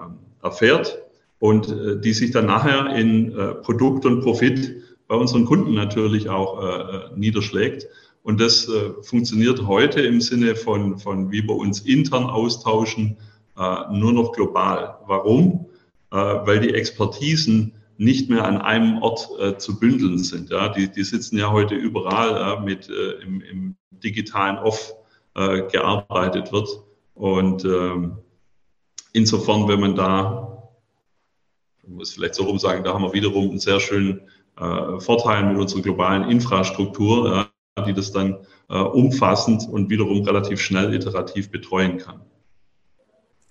[0.42, 0.98] erfährt
[1.38, 6.28] und äh, die sich dann nachher in äh, Produkt und Profit bei unseren Kunden natürlich
[6.30, 7.86] auch äh, niederschlägt.
[8.24, 8.68] Und das
[9.02, 13.18] funktioniert heute im Sinne von, von wie wir uns intern austauschen,
[13.54, 14.98] nur noch global.
[15.06, 15.66] Warum?
[16.10, 20.50] weil die Expertisen nicht mehr an einem Ort äh, zu bündeln sind.
[20.50, 20.68] Ja?
[20.68, 24.92] Die, die sitzen ja heute überall äh, mit äh, im, im, digitalen Off
[25.34, 26.68] gearbeitet wird.
[27.14, 28.18] Und ähm,
[29.12, 30.54] insofern, wenn man da
[31.82, 34.20] ich muss vielleicht so rum sagen, da haben wir wiederum einen sehr schönen
[34.58, 37.44] äh, Vorteil mit unserer globalen Infrastruktur, äh,
[37.82, 38.36] die das dann
[38.70, 42.20] äh, umfassend und wiederum relativ schnell iterativ betreuen kann.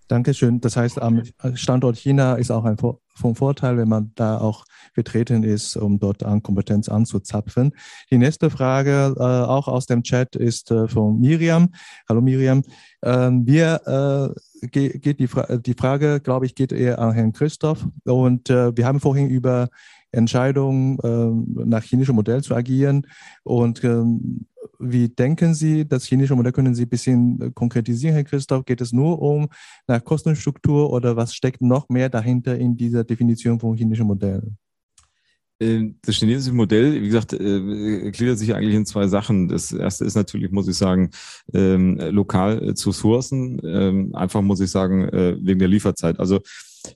[0.07, 0.59] Dankeschön.
[0.61, 1.23] Das heißt, am
[1.55, 6.23] Standort China ist auch ein vom Vorteil, wenn man da auch vertreten ist, um dort
[6.23, 7.73] an Kompetenz anzuzapfen.
[8.11, 11.69] Die nächste Frage, äh, auch aus dem Chat, ist äh, von Miriam.
[12.07, 12.63] Hallo Miriam.
[13.01, 17.87] Ähm, wir äh, geht die, Fra die Frage, glaube ich, geht eher an Herrn Christoph.
[18.03, 19.69] Und äh, wir haben vorhin über
[20.13, 23.07] Entscheidungen äh, nach chinischem Modell zu agieren
[23.43, 24.45] und ähm,
[24.79, 28.65] wie denken Sie, das chinesische Modell können Sie ein bisschen äh, konkretisieren, Herr Christoph?
[28.65, 29.49] Geht es nur um
[29.87, 34.57] nach Kostenstruktur oder was steckt noch mehr dahinter in dieser Definition von chinesischen Modellen?
[35.59, 39.47] Ähm, das chinesische Modell, wie gesagt, äh, gliedert sich eigentlich in zwei Sachen.
[39.47, 41.11] Das erste ist natürlich, muss ich sagen,
[41.53, 43.59] ähm, lokal äh, zu sourcen.
[43.63, 45.09] Ähm, einfach muss ich sagen,
[45.41, 46.19] wegen der Lieferzeit.
[46.19, 46.39] Also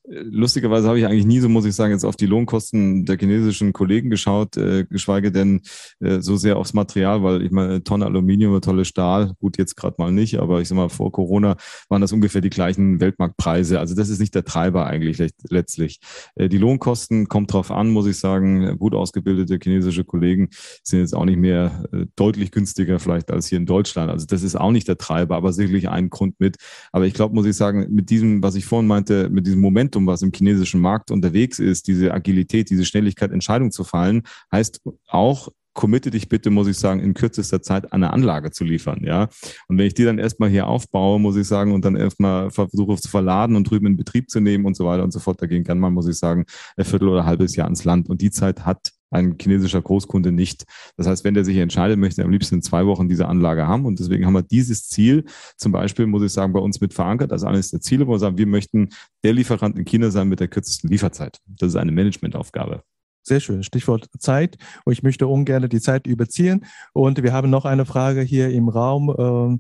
[0.06, 3.74] Lustigerweise habe ich eigentlich nie so, muss ich sagen, jetzt auf die Lohnkosten der chinesischen
[3.74, 5.62] Kollegen geschaut, äh, geschweige denn
[6.00, 9.96] äh, so sehr aufs Material, weil ich meine, Tonne Aluminium, tolle Stahl, gut, jetzt gerade
[9.98, 11.56] mal nicht, aber ich sag mal, vor Corona
[11.90, 13.80] waren das ungefähr die gleichen Weltmarktpreise.
[13.80, 16.00] Also das ist nicht der Treiber eigentlich letztlich.
[16.36, 18.78] Äh, die Lohnkosten kommt drauf an, muss ich sagen.
[18.78, 20.50] Gut ausgebildete chinesische Kollegen
[20.84, 24.12] sind jetzt auch nicht mehr äh, deutlich günstiger vielleicht als hier in Deutschland.
[24.12, 26.58] Also das ist auch nicht der Treiber, aber sicherlich ein Grund mit.
[26.92, 29.77] Aber ich glaube, muss ich sagen, mit diesem, was ich vorhin meinte, mit diesem Moment
[29.78, 34.82] Momentum, was im chinesischen Markt unterwegs ist, diese Agilität, diese Schnelligkeit, Entscheidungen zu fallen, heißt
[35.08, 39.30] auch, committe dich bitte, muss ich sagen, in kürzester Zeit eine Anlage zu liefern, ja.
[39.68, 42.96] Und wenn ich die dann erstmal hier aufbaue, muss ich sagen, und dann erstmal versuche
[42.96, 45.64] zu verladen und drüben in Betrieb zu nehmen und so weiter und so fort, dagegen
[45.64, 48.10] kann man, muss ich sagen, ein Viertel oder ein halbes Jahr ins Land.
[48.10, 50.66] Und die Zeit hat ein chinesischer Großkunde nicht.
[50.98, 53.68] Das heißt, wenn der sich entscheidet, möchte er am liebsten in zwei Wochen diese Anlage
[53.68, 53.86] haben.
[53.86, 57.32] Und deswegen haben wir dieses Ziel zum Beispiel, muss ich sagen, bei uns mit verankert.
[57.32, 58.90] Also eines der Ziele, wo wir sagen, wir möchten
[59.24, 61.40] der Lieferant in China sein mit der kürzesten Lieferzeit.
[61.46, 62.84] Das ist eine Managementaufgabe.
[63.24, 63.62] Sehr schön.
[63.62, 64.58] Stichwort Zeit.
[64.86, 66.66] Und ich möchte ungern die Zeit überziehen.
[66.94, 69.60] Und wir haben noch eine Frage hier im Raum.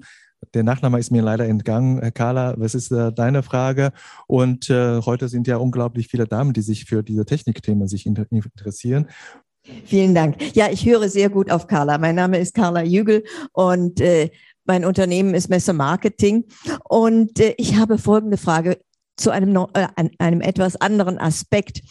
[0.54, 2.00] Der Nachname ist mir leider entgangen.
[2.00, 3.92] Herr Carla, was ist äh, deine Frage?
[4.28, 9.08] Und äh, heute sind ja unglaublich viele Damen, die sich für diese Technikthemen inter interessieren.
[9.86, 10.56] Vielen Dank.
[10.56, 11.98] Ja, ich höre sehr gut auf Carla.
[11.98, 14.30] Mein Name ist Carla Jügel und äh,
[14.66, 16.46] mein Unternehmen ist Messe Marketing.
[16.88, 18.80] Und äh, ich habe folgende Frage
[19.18, 19.88] zu einem, äh,
[20.20, 21.82] einem etwas anderen Aspekt.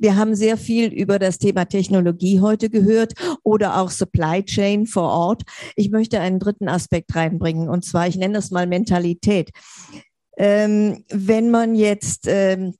[0.00, 5.10] Wir haben sehr viel über das Thema Technologie heute gehört oder auch Supply Chain vor
[5.10, 5.42] Ort.
[5.74, 9.50] Ich möchte einen dritten Aspekt reinbringen und zwar, ich nenne das mal Mentalität.
[10.38, 12.74] Ähm, wenn man jetzt ähm,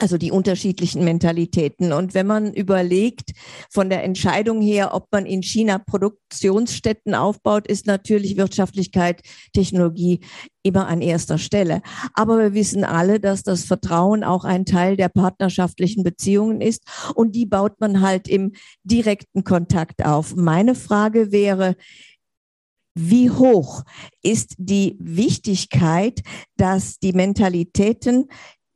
[0.00, 1.92] also die unterschiedlichen Mentalitäten.
[1.92, 3.32] Und wenn man überlegt,
[3.70, 10.20] von der Entscheidung her, ob man in China Produktionsstätten aufbaut, ist natürlich Wirtschaftlichkeit, Technologie
[10.62, 11.82] immer an erster Stelle.
[12.14, 16.82] Aber wir wissen alle, dass das Vertrauen auch ein Teil der partnerschaftlichen Beziehungen ist.
[17.14, 18.52] Und die baut man halt im
[18.84, 20.34] direkten Kontakt auf.
[20.34, 21.76] Meine Frage wäre,
[22.94, 23.82] wie hoch
[24.22, 26.20] ist die Wichtigkeit,
[26.56, 28.26] dass die Mentalitäten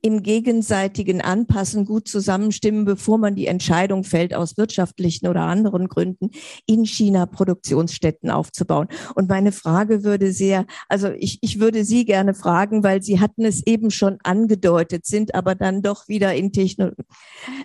[0.04, 6.28] im gegenseitigen Anpassen gut zusammenstimmen, bevor man die Entscheidung fällt, aus wirtschaftlichen oder anderen Gründen
[6.66, 8.88] in China Produktionsstätten aufzubauen.
[9.14, 13.46] Und meine Frage würde sehr, also ich, ich würde Sie gerne fragen, weil Sie hatten
[13.46, 17.04] es eben schon angedeutet, sind aber dann doch wieder in Technologie.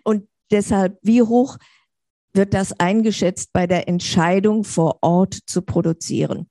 [0.06, 1.58] Und deshalb, wie hoch
[2.32, 6.48] wird das eingeschätzt bei der Entscheidung vor Ort zu produzieren?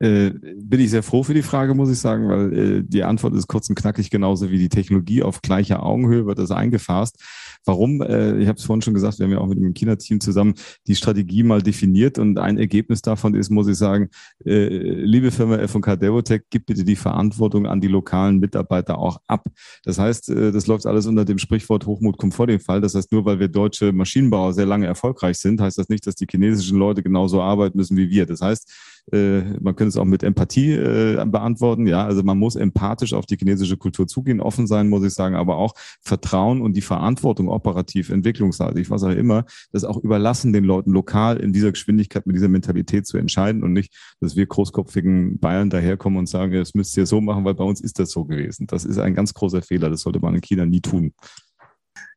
[0.00, 3.34] Äh, bin ich sehr froh für die Frage, muss ich sagen, weil äh, die Antwort
[3.34, 5.22] ist kurz und knackig genauso wie die Technologie.
[5.22, 7.22] Auf gleicher Augenhöhe wird das eingefasst.
[7.64, 8.02] Warum?
[8.02, 10.54] Äh, ich habe es vorhin schon gesagt, wir haben ja auch mit dem China-Team zusammen
[10.86, 14.08] die Strategie mal definiert und ein Ergebnis davon ist, muss ich sagen,
[14.44, 19.46] äh, liebe Firma F&K Devotech, gib bitte die Verantwortung an die lokalen Mitarbeiter auch ab.
[19.84, 22.80] Das heißt, äh, das läuft alles unter dem Sprichwort Hochmut kommt vor dem Fall.
[22.80, 26.16] Das heißt, nur weil wir deutsche Maschinenbauer sehr lange erfolgreich sind, heißt das nicht, dass
[26.16, 28.26] die chinesischen Leute genauso arbeiten müssen wie wir.
[28.26, 28.70] Das heißt,
[29.12, 31.86] äh, man könnte es auch mit Empathie äh, beantworten.
[31.86, 35.34] Ja, also man muss empathisch auf die chinesische Kultur zugehen, offen sein, muss ich sagen,
[35.34, 40.64] aber auch Vertrauen und die Verantwortung operativ, entwicklungsseitig, was auch immer, das auch überlassen den
[40.64, 45.38] Leuten lokal in dieser Geschwindigkeit, mit dieser Mentalität zu entscheiden und nicht, dass wir großkopfigen
[45.38, 48.24] Bayern daherkommen und sagen, das müsst ihr so machen, weil bei uns ist das so
[48.24, 48.66] gewesen.
[48.66, 49.90] Das ist ein ganz großer Fehler.
[49.90, 51.12] Das sollte man in China nie tun.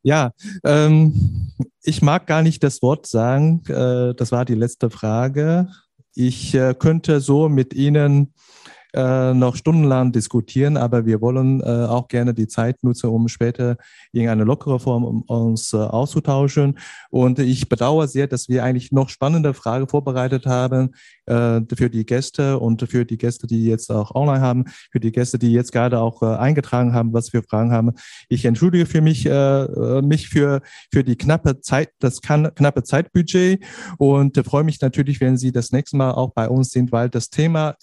[0.04, 0.32] Ja,
[0.64, 3.64] ähm, ich mag gar nicht das Wort sagen.
[3.68, 5.68] Äh, das war die letzte Frage.
[6.20, 8.34] Ich äh, könnte so mit Ihnen
[8.94, 13.78] äh, noch stundenlang diskutieren, aber wir wollen äh, auch gerne die Zeit nutzen, um später
[14.12, 16.78] in eine lockere Form um uns äh, auszutauschen.
[17.10, 22.06] Und ich bedauere sehr, dass wir eigentlich noch spannende Fragen vorbereitet haben äh, für die
[22.06, 25.72] Gäste und für die Gäste, die jetzt auch online haben, für die Gäste, die jetzt
[25.72, 27.92] gerade auch äh, eingetragen haben, was wir Fragen haben.
[28.30, 30.62] Ich entschuldige für mich, äh, mich für,
[30.92, 33.64] für die knappe Zeit, das kann, knappe Zeitbudget
[33.98, 37.30] und freue mich natürlich, wenn Sie das nächste Mal auch bei uns sind, weil das
[37.30, 37.76] Thema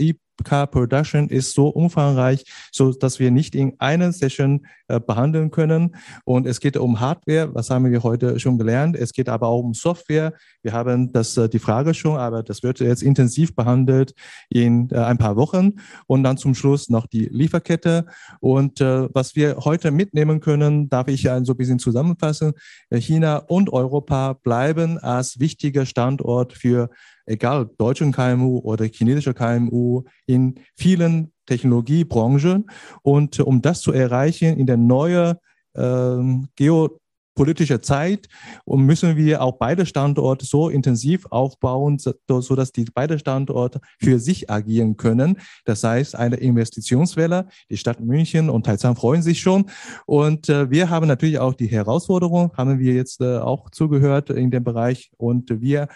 [0.43, 5.95] Car Production ist so umfangreich, so dass wir nicht in einer Session äh, behandeln können.
[6.25, 8.97] Und es geht um Hardware, was haben wir heute schon gelernt.
[8.97, 10.35] Es geht aber auch um Software.
[10.63, 14.15] Wir haben das, äh, die Frage schon, aber das wird jetzt intensiv behandelt
[14.49, 15.75] in äh, ein paar Wochen.
[16.07, 18.07] Und dann zum Schluss noch die Lieferkette.
[18.41, 22.53] Und äh, was wir heute mitnehmen können, darf ich ja so ein bisschen zusammenfassen.
[22.91, 26.91] Äh, China und Europa bleiben als wichtiger Standort für
[27.27, 32.67] egal deutschen KMU oder chinesische KMU in vielen Technologiebranchen.
[33.03, 35.37] Und um das zu erreichen in der neuen
[35.77, 38.29] ähm, geopolitische Zeit
[38.67, 44.19] müssen wir auch beide Standorte so intensiv aufbauen, so, so dass die beide Standorte für
[44.21, 45.39] sich agieren können.
[45.65, 47.49] Das heißt, eine Investitionswelle.
[47.71, 49.67] Die Stadt München und Taizang freuen sich schon.
[50.07, 54.51] Und äh, wir haben natürlich auch die Herausforderung, haben wir jetzt äh, auch zugehört in
[54.51, 55.11] dem Bereich.
[55.17, 55.89] Und wir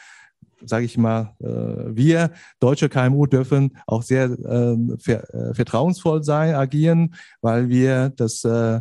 [0.65, 7.15] sage ich mal, äh, wir deutsche KMU dürfen auch sehr ähm, äh, vertrauensvoll sein, agieren,
[7.41, 8.81] weil wir das äh,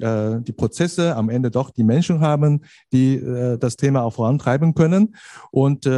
[0.00, 2.62] die Prozesse am Ende doch die Menschen haben,
[2.92, 3.20] die
[3.58, 5.16] das Thema auch vorantreiben können.
[5.50, 5.90] Und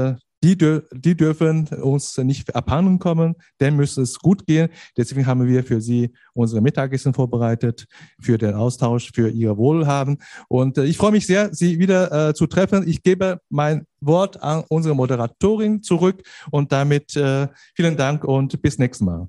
[0.42, 4.68] die, die dürfen uns nicht abhanden kommen, denn müsste es gut gehen.
[4.96, 7.86] Deswegen haben wir für Sie unsere Mittagessen vorbereitet,
[8.20, 10.18] für den Austausch, für Ihr Wohlhaben.
[10.48, 12.88] Und äh, ich freue mich sehr, Sie wieder äh, zu treffen.
[12.88, 18.78] Ich gebe mein Wort an unsere Moderatorin zurück und damit äh, vielen Dank und bis
[18.78, 19.28] nächstes Mal.